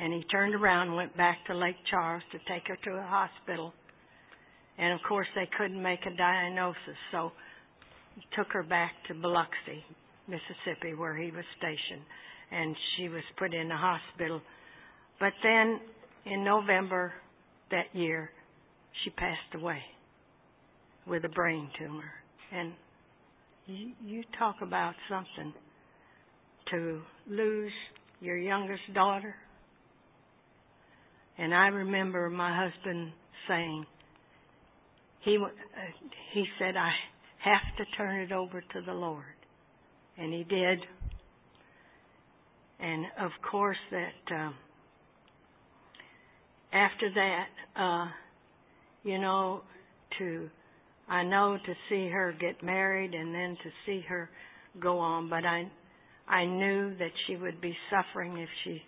[0.01, 3.03] and he turned around and went back to Lake Charles to take her to a
[3.03, 3.73] hospital.
[4.79, 7.33] And of course, they couldn't make a diagnosis, so
[8.15, 9.85] he took her back to Biloxi,
[10.27, 12.05] Mississippi, where he was stationed,
[12.51, 14.41] and she was put in a hospital.
[15.19, 15.81] But then
[16.25, 17.13] in November
[17.71, 18.31] that year,
[19.05, 19.81] she passed away
[21.07, 22.11] with a brain tumor.
[22.53, 22.73] And
[23.67, 25.53] you, you talk about something
[26.71, 27.73] to lose
[28.21, 29.35] your youngest daughter.
[31.41, 33.13] And I remember my husband
[33.49, 33.87] saying,
[35.25, 35.49] he, uh,
[36.35, 36.91] he said, I
[37.43, 39.25] have to turn it over to the Lord.
[40.19, 40.81] And he did.
[42.79, 44.35] And of course, that.
[44.35, 44.51] Uh,
[46.73, 48.07] after that, uh,
[49.03, 49.63] you know,
[50.19, 50.49] to,
[51.09, 54.29] I know to see her get married and then to see her
[54.81, 55.71] go on, but I,
[56.29, 58.79] I knew that she would be suffering if she's,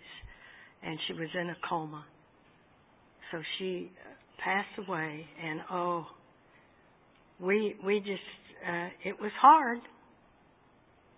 [0.81, 2.05] and she was in a coma.
[3.33, 3.89] So she
[4.43, 6.05] passed away, and oh,
[7.39, 8.21] we, we just,
[8.69, 9.79] uh, it was hard,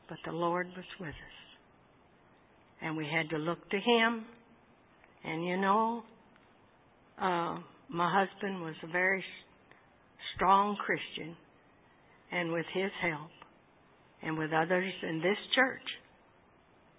[0.08, 1.58] but the Lord was with us.
[2.82, 4.24] And we had to look to Him,
[5.26, 6.04] and you know,
[7.22, 7.58] uh,
[7.90, 9.24] my husband was a very
[10.36, 11.36] strong Christian,
[12.32, 13.30] and with his help
[14.24, 15.82] and with others in this church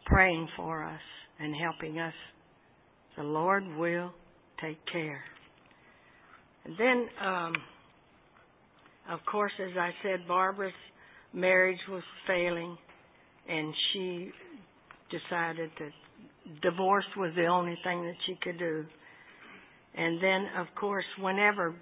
[0.05, 1.01] praying for us
[1.41, 2.15] and helping us,
[3.17, 4.13] the Lord will
[4.61, 5.21] take care.
[6.65, 7.53] And then, um,
[9.11, 10.73] of course, as I said, Barbara's
[11.33, 12.77] marriage was failing,
[13.49, 14.31] and she
[15.11, 15.91] decided to
[16.63, 18.85] divorce was the only thing that she could do.
[19.97, 21.75] And then, of course, whenever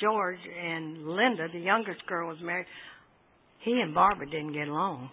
[0.00, 2.66] George and Linda, the youngest girl, was married,
[3.60, 5.10] he and Barbara didn't get along.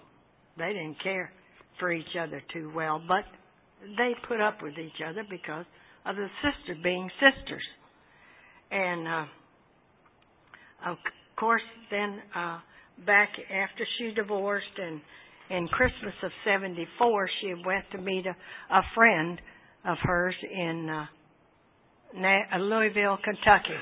[0.57, 1.31] They didn't care
[1.79, 3.25] for each other too well, but
[3.97, 5.65] they put up with each other because
[6.07, 7.63] of the sisters being sisters.
[8.71, 9.25] And uh,
[10.91, 10.97] of
[11.37, 12.59] course, then uh,
[13.05, 15.01] back after she divorced and
[15.49, 18.35] in Christmas of '74, she went to meet a,
[18.75, 19.39] a friend
[19.85, 21.05] of hers in uh,
[22.19, 23.79] Na- Louisville, Kentucky.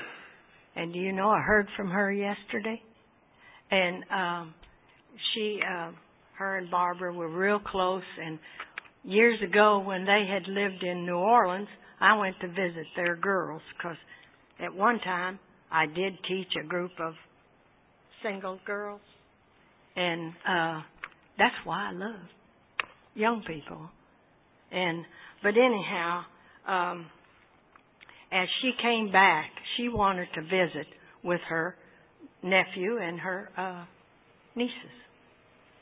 [0.76, 2.80] And do you know I heard from her yesterday?
[3.70, 4.54] And um,
[5.34, 5.90] she, uh,
[6.38, 8.04] her and Barbara were real close.
[8.22, 8.38] And
[9.02, 11.68] years ago, when they had lived in New Orleans,
[12.00, 13.96] I went to visit their girls because
[14.60, 15.38] at one time
[15.70, 17.14] I did teach a group of
[18.22, 19.00] single girls,
[19.94, 20.80] and uh,
[21.38, 22.20] that's why I love
[23.14, 23.88] young people.
[24.70, 25.04] And
[25.42, 26.22] but anyhow,
[26.66, 27.06] um,
[28.32, 30.86] as she came back, she wanted to visit
[31.22, 31.76] with her
[32.42, 33.84] nephew and her uh,
[34.54, 34.72] nieces,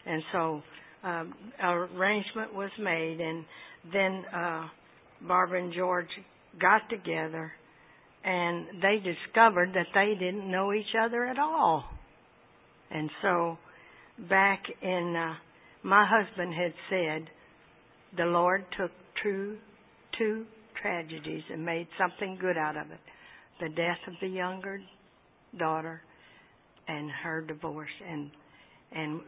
[0.06, 0.62] and so
[1.02, 3.44] um, arrangement was made, and
[3.92, 4.66] then uh,
[5.26, 6.08] Barbara and George
[6.60, 7.52] got together,
[8.24, 11.84] and they discovered that they didn't know each other at all,
[12.90, 13.58] and so
[14.28, 15.34] back in uh,
[15.82, 17.28] my husband had said
[18.16, 18.90] the Lord took
[19.22, 19.56] two
[20.18, 20.44] two
[20.80, 23.00] tragedies and made something good out of it.
[23.60, 24.80] The death of the younger
[25.58, 26.00] daughter
[26.88, 28.30] and her divorce and
[28.92, 29.20] and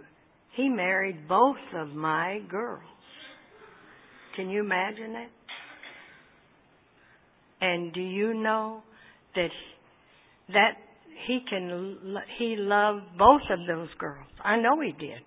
[0.56, 2.82] he married both of my girls.
[4.36, 5.30] Can you imagine that?
[7.60, 8.82] And do you know
[9.34, 9.50] that
[10.48, 10.72] that
[11.26, 14.26] he can he loved both of those girls.
[14.44, 15.20] I know he did.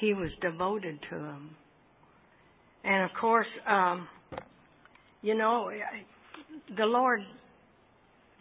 [0.00, 1.50] He was devoted to them.
[2.84, 4.08] And of course, um,
[5.22, 5.70] you know,
[6.76, 7.20] the Lord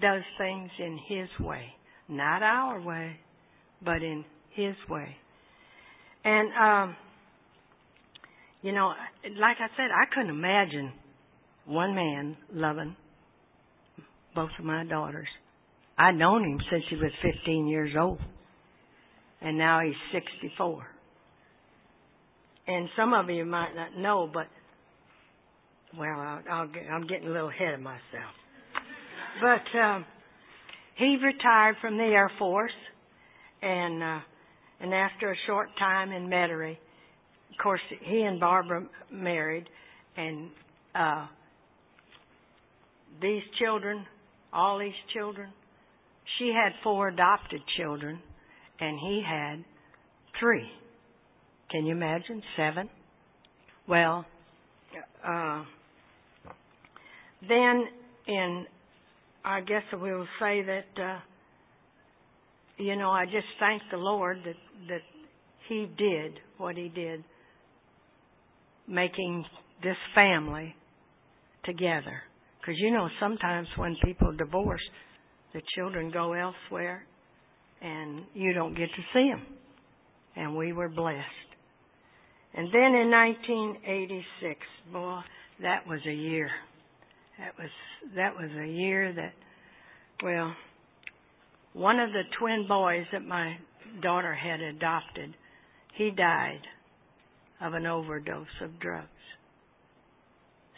[0.02, 1.68] does things in His way,
[2.10, 3.18] not our way,
[3.84, 5.16] but in His way.
[6.26, 6.96] And, um,
[8.62, 8.94] you know,
[9.40, 10.92] like I said, I couldn't imagine
[11.66, 12.96] one man loving
[14.36, 15.28] both of my daughters.
[15.98, 18.20] I'd known him since he was 15 years old.
[19.42, 20.88] And now he's 64.
[22.66, 24.48] And some of you might not know, but,
[25.98, 28.02] well, I'll, I'll get, I'm getting a little ahead of myself.
[29.42, 30.06] But, um,
[30.96, 32.72] he retired from the Air Force
[33.62, 34.20] and, uh,
[34.80, 36.78] and after a short time in Metairie,
[37.52, 39.68] of course, he and Barbara married
[40.16, 40.50] and,
[40.96, 41.28] uh,
[43.22, 44.06] these children,
[44.52, 45.50] all these children,
[46.40, 48.20] she had four adopted children,
[48.80, 49.64] and he had
[50.40, 50.68] three.
[51.72, 52.42] Can you imagine?
[52.56, 52.90] Seven?
[53.88, 54.26] Well,
[55.28, 55.64] uh,
[57.48, 57.84] then
[58.28, 58.66] in,
[59.44, 61.20] I guess we will say that, uh,
[62.78, 64.56] you know, I just thank the Lord that,
[64.88, 65.02] that
[65.68, 67.24] He did what He did,
[68.88, 69.46] making
[69.82, 70.76] this family
[71.66, 72.22] together.
[72.64, 74.82] Because you know, sometimes when people divorce,
[75.54, 77.04] the children go elsewhere
[77.82, 79.46] and you don't get to see them.
[80.38, 81.20] And we were blessed.
[82.54, 84.60] And then in 1986,
[84.94, 85.20] boy,
[85.62, 86.50] that was a year.
[87.38, 87.70] That was
[88.16, 89.34] that was a year that,
[90.24, 90.54] well,
[91.74, 93.58] one of the twin boys that my
[94.02, 95.36] daughter had adopted,
[95.96, 96.62] he died
[97.60, 99.08] of an overdose of drugs.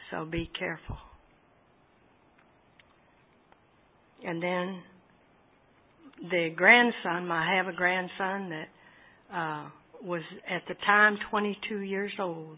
[0.10, 0.98] So be careful.
[4.26, 4.82] And then
[6.32, 8.68] the grandson, I have a grandson that
[9.34, 9.70] uh,
[10.04, 12.58] was at the time 22 years old.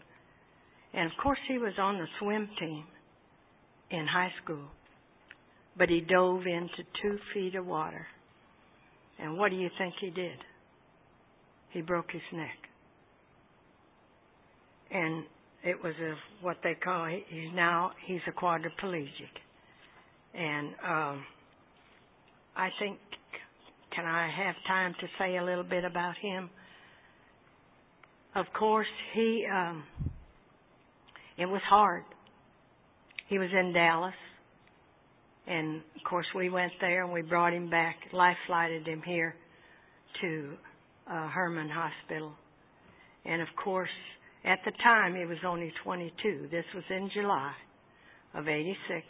[0.94, 2.84] And of course, he was on the swim team
[3.90, 4.64] in high school.
[5.76, 8.06] But he dove into two feet of water.
[9.18, 10.38] And what do you think he did?
[11.70, 12.56] He broke his neck.
[14.90, 15.24] And
[15.62, 19.34] it was a, what they call, he's now, he's a quadriplegic.
[20.34, 21.24] And, um,
[22.58, 22.98] I think,
[23.94, 26.50] can I have time to say a little bit about him?
[28.34, 29.84] Of course, he, um,
[31.38, 32.02] it was hard.
[33.28, 34.14] He was in Dallas.
[35.46, 39.36] And of course, we went there and we brought him back, life flighted him here
[40.20, 40.52] to
[41.08, 42.32] uh, Hermann Hospital.
[43.24, 43.88] And of course,
[44.44, 46.48] at the time, he was only 22.
[46.50, 47.52] This was in July
[48.34, 49.06] of 86.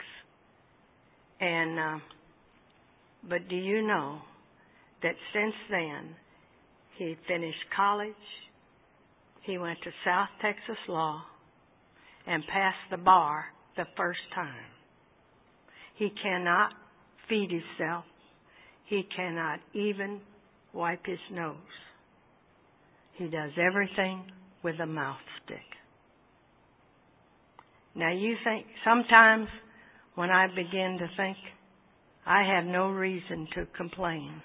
[1.41, 1.99] And, uh,
[3.27, 4.19] but do you know
[5.03, 6.17] that since then,
[6.97, 8.13] he finished college,
[9.43, 11.23] he went to South Texas Law,
[12.27, 14.53] and passed the bar the first time.
[15.97, 16.73] He cannot
[17.29, 18.05] feed himself.
[18.87, 20.21] He cannot even
[20.73, 21.57] wipe his nose.
[23.17, 24.25] He does everything
[24.63, 25.57] with a mouth stick.
[27.95, 29.49] Now you think, sometimes
[30.15, 31.37] when I begin to think,
[32.29, 34.43] I have no reason to complain.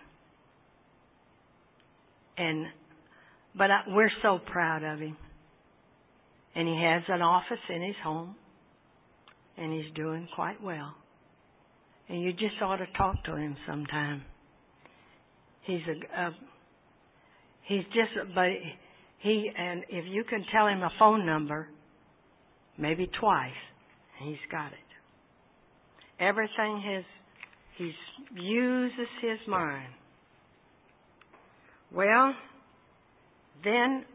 [2.38, 2.66] And,
[3.58, 5.18] but I, we're so proud of him.
[6.56, 8.36] And he has an office in his home.
[9.58, 10.96] And he's doing quite well.
[12.08, 14.24] And you just ought to talk to him sometime.
[15.64, 16.32] He's a, a
[17.68, 18.48] he's just, but
[19.20, 21.68] he, and if you can tell him a phone number,
[22.78, 23.52] maybe twice,
[24.24, 24.80] he's got it.
[26.20, 27.04] Everything his,
[27.78, 27.92] he
[28.36, 29.94] uses his mind.
[31.94, 32.34] Well,
[33.64, 34.06] then,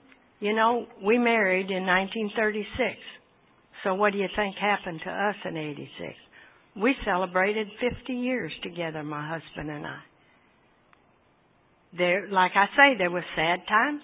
[0.41, 2.97] you know, we married in 1936.
[3.85, 6.15] So what do you think happened to us in 86?
[6.81, 9.99] We celebrated 50 years together, my husband and I.
[11.97, 14.03] There, like I say, there was sad times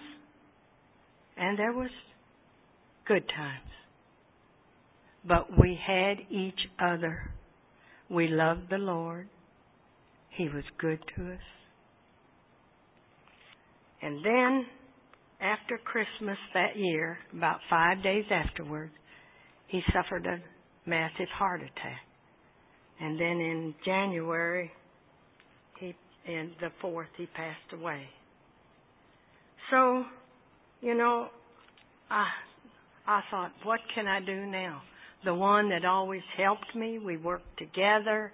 [1.37, 1.89] and there was
[3.07, 3.61] good times.
[5.27, 7.31] But we had each other.
[8.09, 9.27] We loved the Lord.
[10.37, 11.39] He was good to us.
[14.01, 14.65] And then,
[15.41, 18.93] after Christmas that year, about five days afterwards,
[19.67, 20.39] he suffered a
[20.87, 22.01] massive heart attack.
[22.99, 24.71] And then in January,
[25.79, 25.95] he,
[26.25, 28.03] in the fourth, he passed away.
[29.71, 30.03] So,
[30.81, 31.29] you know,
[32.09, 32.25] I,
[33.07, 34.81] I thought, what can I do now?
[35.23, 38.31] The one that always helped me, we worked together,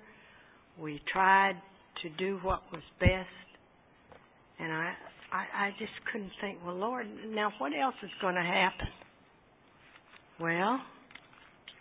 [0.80, 1.56] we tried
[2.04, 3.28] to do what was best,
[4.60, 4.94] and I,
[5.32, 8.88] I, I just couldn't think, well, Lord, now what else is going to happen?
[10.40, 10.80] Well,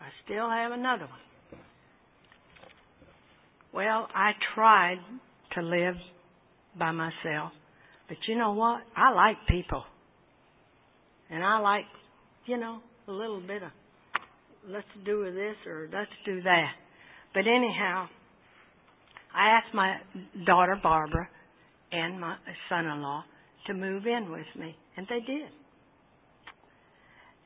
[0.01, 1.61] I still have another one.
[3.73, 4.99] Well, I tried
[5.55, 5.95] to live
[6.79, 7.53] by myself,
[8.09, 8.81] but you know what?
[8.97, 9.85] I like people.
[11.31, 11.85] And I like,
[12.47, 13.71] you know, a little bit of
[14.69, 16.73] let's do this or let's do that.
[17.33, 18.09] But anyhow,
[19.35, 19.97] I asked my
[20.47, 21.29] daughter Barbara
[21.93, 22.37] and my
[22.69, 23.25] son-in-law
[23.67, 25.49] to move in with me, and they did.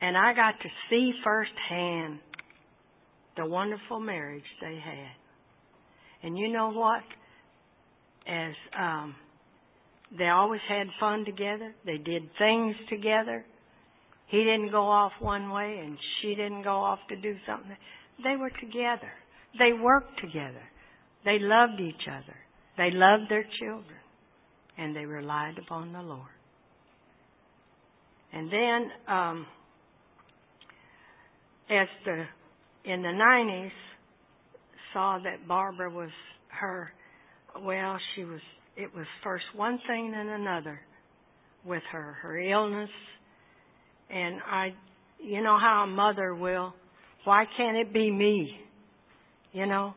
[0.01, 2.19] And I got to see firsthand
[3.37, 5.15] the wonderful marriage they had.
[6.23, 7.03] And you know what?
[8.27, 9.15] As um,
[10.17, 13.45] they always had fun together, they did things together.
[14.27, 17.77] He didn't go off one way and she didn't go off to do something.
[18.23, 19.11] They were together.
[19.59, 20.63] They worked together.
[21.25, 22.35] They loved each other.
[22.77, 23.99] They loved their children.
[24.77, 26.21] And they relied upon the Lord.
[28.31, 29.47] And then, um,
[31.69, 32.25] as the,
[32.83, 33.71] in the 90s,
[34.93, 36.09] saw that Barbara was
[36.49, 36.91] her,
[37.61, 38.41] well, she was,
[38.77, 40.79] it was first one thing and another
[41.65, 42.17] with her.
[42.21, 42.89] Her illness,
[44.09, 44.73] and I,
[45.19, 46.73] you know how a mother will,
[47.23, 48.51] why can't it be me?
[49.53, 49.93] You know?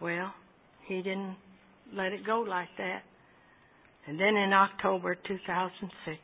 [0.00, 0.32] Well,
[0.86, 1.36] he didn't
[1.94, 3.02] let it go like that.
[4.06, 6.18] And then in October 2006,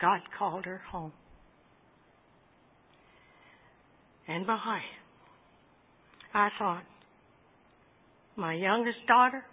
[0.00, 1.12] God called her home.
[4.26, 4.56] And boy,
[6.34, 6.82] I thought,
[8.36, 9.44] my youngest daughter,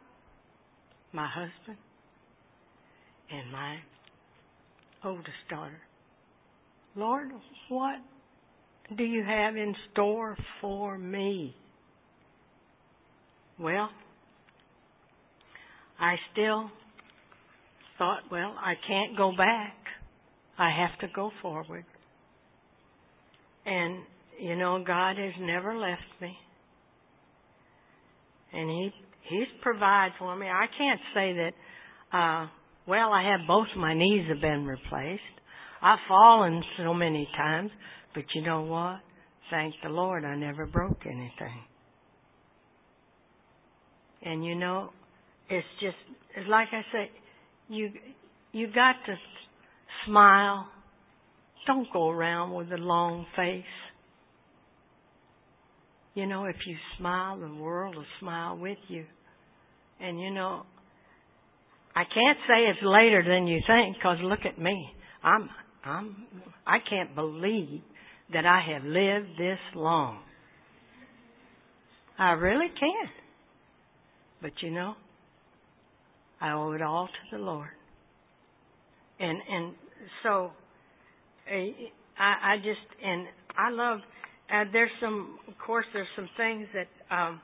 [1.13, 1.78] my husband,
[3.32, 3.78] and my
[5.04, 5.80] oldest daughter,
[6.96, 7.30] Lord,
[7.70, 7.98] what
[8.98, 11.56] do you have in store for me?
[13.62, 13.89] Well,
[16.00, 16.71] I still
[18.00, 19.76] thought, well, I can't go back.
[20.58, 21.86] I have to go forward.
[23.65, 24.00] And,
[24.39, 26.36] you know, God has never left me.
[28.52, 28.89] And He,
[29.30, 30.47] He's provided for me.
[30.47, 32.47] I can't say that, uh,
[32.88, 35.21] well, I have both my knees have been replaced.
[35.84, 37.70] I've fallen so many times,
[38.16, 38.99] but you know what?
[39.51, 41.70] Thank the Lord I never broke anything.
[44.24, 44.89] And you know,
[45.49, 45.95] it's just
[46.36, 47.11] it's like I say,
[47.69, 47.91] you
[48.51, 49.15] you got to
[50.05, 50.67] smile.
[51.67, 53.63] Don't go around with a long face.
[56.13, 59.05] You know, if you smile, the world will smile with you.
[59.99, 60.63] And you know,
[61.95, 64.89] I can't say it's later than you think because look at me.
[65.24, 65.49] I'm,
[65.86, 66.15] I'm,
[66.65, 67.82] I can't believe
[68.34, 70.19] that I have lived this long.
[72.17, 73.20] I really can't.
[74.42, 74.96] But you know,
[76.39, 77.70] I owe it all to the Lord.
[79.20, 79.76] And, and
[80.24, 80.52] so,
[81.48, 83.28] I, I just, and
[83.58, 84.00] I love.
[84.54, 87.39] Uh, there's some, of course, there's some things that um,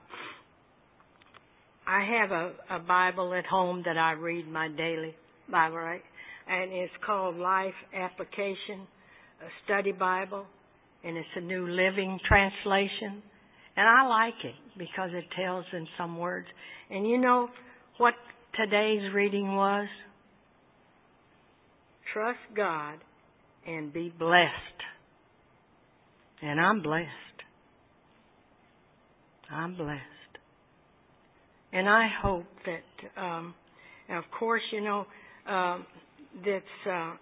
[1.88, 5.16] I have a, a Bible at home that I read my daily
[5.50, 6.02] Bible, right?
[6.50, 8.88] And it's called Life Application,
[9.41, 10.45] a study Bible,
[11.04, 13.22] and it's a New Living Translation.
[13.78, 16.47] And I like it because it tells in some words.
[16.89, 17.47] And you know
[17.97, 18.15] what
[18.55, 19.88] today's reading was?
[22.11, 22.95] Trust God
[23.67, 24.51] and be blessed.
[26.41, 27.07] And I'm blessed.
[29.51, 30.01] I'm blessed.
[31.71, 33.53] And I hope that, um,
[34.09, 35.05] of course, you know,
[35.47, 35.86] um,
[36.43, 37.13] that uh,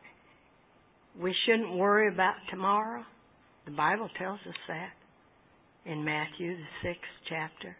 [1.21, 3.03] we shouldn't worry about tomorrow.
[3.65, 4.91] The Bible tells us that
[5.85, 7.75] in Matthew, the sixth chapter.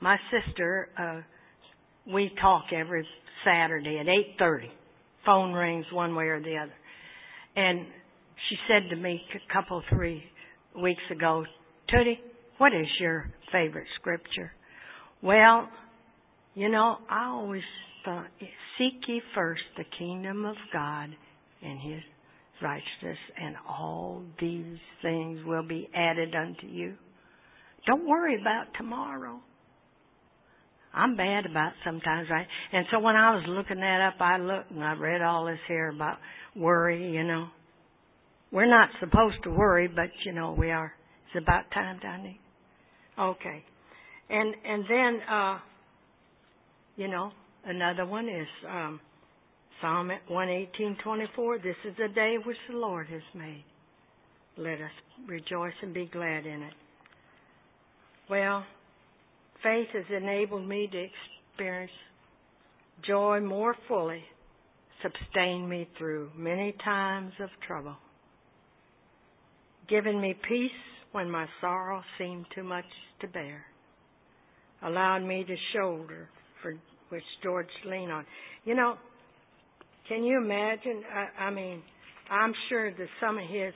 [0.00, 3.06] My sister, uh, we talk every
[3.44, 4.06] Saturday at
[4.40, 4.68] 8.30.
[5.24, 6.74] Phone rings one way or the other.
[7.56, 7.86] And
[8.48, 10.22] she said to me a couple, three
[10.80, 11.44] weeks ago,
[11.92, 12.18] Tootie,
[12.58, 14.52] what is your favorite scripture?
[15.22, 15.68] Well,
[16.54, 17.62] you know, I always
[18.04, 18.26] thought,
[18.78, 21.10] seek ye first the kingdom of God
[21.62, 22.02] and his
[22.62, 26.94] righteousness, and all these things will be added unto you.
[27.86, 29.40] Don't worry about tomorrow.
[30.92, 32.46] I'm bad about sometimes, right?
[32.72, 35.58] And so when I was looking that up, I looked and I read all this
[35.68, 36.16] here about
[36.56, 37.48] worry, you know.
[38.50, 40.92] We're not supposed to worry, but you know, we are.
[41.26, 42.40] It's about time, Donnie.
[43.18, 43.62] Okay.
[44.30, 45.58] And and then uh
[46.96, 47.30] you know,
[47.66, 49.00] another one is um
[49.80, 51.58] Psalm one eighteen twenty four.
[51.58, 53.64] This is the day which the Lord has made.
[54.56, 54.90] Let us
[55.26, 56.72] rejoice and be glad in it.
[58.30, 58.64] Well,
[59.62, 61.06] faith has enabled me to
[61.52, 61.92] experience
[63.06, 64.22] joy more fully,
[65.02, 67.96] sustain me through many times of trouble,
[69.90, 70.70] given me peace
[71.12, 72.86] when my sorrow seemed too much
[73.20, 73.62] to bear,
[74.82, 76.28] allowed me to shoulder
[76.62, 76.74] for
[77.10, 78.24] which George leaned on.
[78.64, 78.96] You know,
[80.08, 81.02] can you imagine?
[81.12, 81.82] I, I mean,
[82.30, 83.72] I'm sure that some of his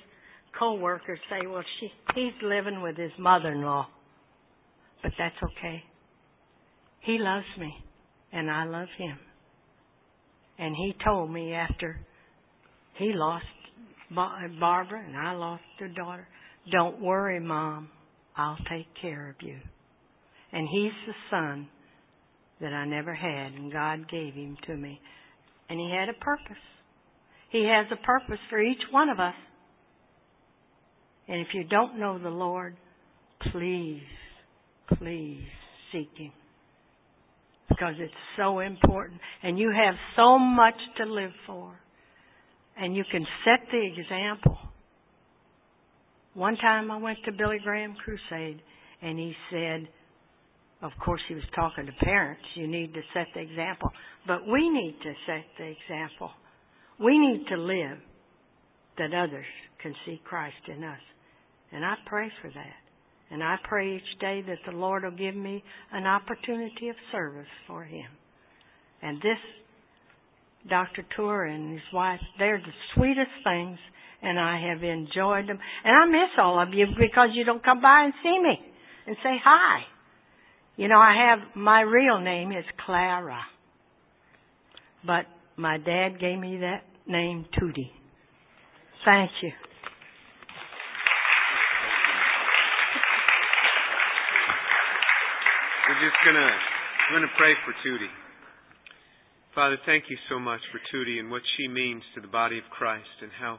[0.59, 3.87] co-workers say, "Well, she he's living with his mother-in-law,"
[5.03, 5.83] but that's okay.
[7.01, 7.73] He loves me,
[8.33, 9.19] and I love him.
[10.59, 11.99] And he told me after
[12.99, 13.47] he lost
[14.15, 16.27] Barbara and I lost their daughter,
[16.71, 17.89] "Don't worry, Mom.
[18.37, 19.59] I'll take care of you."
[20.53, 21.69] And he's the son
[22.61, 25.01] that I never had, and God gave him to me.
[25.71, 26.63] And He had a purpose.
[27.51, 29.35] He has a purpose for each one of us.
[31.29, 32.77] And if you don't know the Lord,
[33.53, 34.03] please,
[34.99, 35.45] please
[35.93, 36.33] seek Him.
[37.69, 39.21] Because it's so important.
[39.43, 41.73] And you have so much to live for.
[42.77, 44.59] And you can set the example.
[46.35, 48.63] One time I went to Billy Graham Crusade
[49.03, 49.89] and he said,
[50.83, 52.43] of course, he was talking to parents.
[52.55, 53.91] You need to set the example.
[54.27, 56.31] But we need to set the example.
[56.99, 57.99] We need to live
[58.99, 59.47] that others
[59.83, 61.01] can see Christ in us.
[61.73, 62.81] And I pray for that.
[63.31, 65.63] And I pray each day that the Lord will give me
[65.93, 68.09] an opportunity of service for Him.
[69.03, 69.39] And this,
[70.69, 71.05] Dr.
[71.17, 73.79] Tour and his wife, they're the sweetest things,
[74.21, 75.59] and I have enjoyed them.
[75.85, 78.59] And I miss all of you because you don't come by and see me
[79.07, 79.85] and say hi.
[80.81, 83.43] You know, I have, my real name is Clara.
[85.05, 85.27] But
[85.59, 87.93] my dad gave me that name, Tootie.
[89.05, 89.53] Thank you.
[95.87, 96.49] We're just gonna,
[97.11, 98.09] we're gonna pray for Tootie.
[99.55, 102.65] Father, thank you so much for Tootie and what she means to the body of
[102.71, 103.59] Christ and how,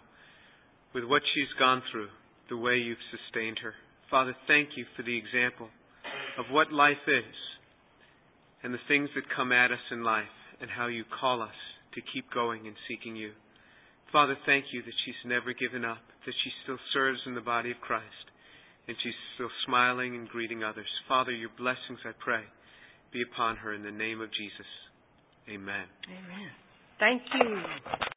[0.95, 2.07] with what she's gone through,
[2.49, 3.76] the way you've sustained her.
[4.09, 5.69] Father, thank you for the example
[6.38, 7.36] of what life is
[8.64, 11.58] and the things that come at us in life and how you call us
[11.96, 13.32] to keep going and seeking you.
[14.12, 17.72] Father, thank you that she's never given up, that she still serves in the body
[17.72, 18.06] of Christ,
[18.88, 20.88] and she's still smiling and greeting others.
[21.08, 22.44] Father, your blessings, I pray,
[23.14, 24.68] be upon her in the name of Jesus.
[25.50, 25.88] Amen.
[26.08, 26.52] Amen.
[27.00, 28.02] Thank you.